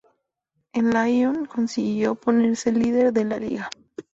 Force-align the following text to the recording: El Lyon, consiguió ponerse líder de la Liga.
El 0.73 0.89
Lyon, 0.89 1.45
consiguió 1.45 2.15
ponerse 2.15 2.71
líder 2.71 3.13
de 3.13 3.23
la 3.25 3.37
Liga. 3.37 3.69